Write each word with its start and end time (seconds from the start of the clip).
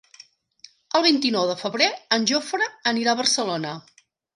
El 1.01 1.05
vint-i-nou 1.07 1.47
de 1.51 1.59
febrer 1.61 1.93
en 2.19 2.29
Jofre 2.35 2.73
anirà 2.97 3.17
a 3.19 3.23
Barcelona. 3.25 3.81